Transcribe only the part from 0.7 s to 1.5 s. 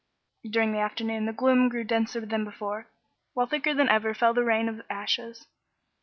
the afternoon the